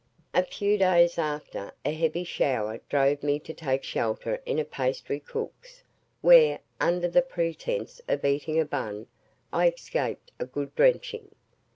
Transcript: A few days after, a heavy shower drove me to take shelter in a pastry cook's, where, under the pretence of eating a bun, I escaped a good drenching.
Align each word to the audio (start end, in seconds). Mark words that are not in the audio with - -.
A 0.33 0.41
few 0.43 0.79
days 0.79 1.19
after, 1.19 1.73
a 1.85 1.93
heavy 1.93 2.23
shower 2.23 2.79
drove 2.89 3.21
me 3.21 3.37
to 3.41 3.53
take 3.53 3.83
shelter 3.83 4.41
in 4.47 4.57
a 4.57 4.65
pastry 4.65 5.19
cook's, 5.19 5.83
where, 6.21 6.57
under 6.79 7.07
the 7.07 7.21
pretence 7.21 8.01
of 8.07 8.25
eating 8.25 8.59
a 8.59 8.65
bun, 8.65 9.05
I 9.53 9.67
escaped 9.67 10.31
a 10.39 10.45
good 10.47 10.73
drenching. 10.73 11.29